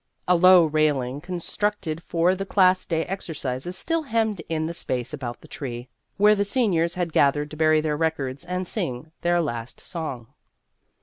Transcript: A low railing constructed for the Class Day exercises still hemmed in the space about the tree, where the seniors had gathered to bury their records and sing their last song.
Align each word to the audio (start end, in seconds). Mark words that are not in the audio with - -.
A 0.27 0.35
low 0.35 0.65
railing 0.65 1.21
constructed 1.21 2.01
for 2.01 2.33
the 2.33 2.43
Class 2.43 2.87
Day 2.87 3.05
exercises 3.05 3.77
still 3.77 4.01
hemmed 4.01 4.41
in 4.49 4.65
the 4.65 4.73
space 4.73 5.13
about 5.13 5.41
the 5.41 5.47
tree, 5.47 5.89
where 6.17 6.33
the 6.33 6.43
seniors 6.43 6.95
had 6.95 7.13
gathered 7.13 7.51
to 7.51 7.55
bury 7.55 7.81
their 7.81 7.95
records 7.97 8.43
and 8.43 8.67
sing 8.67 9.11
their 9.21 9.39
last 9.39 9.79
song. 9.79 10.33